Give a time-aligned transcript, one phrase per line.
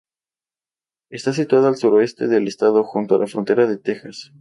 [1.11, 4.31] Está situada al suroeste del estado, junto a la frontera con Texas.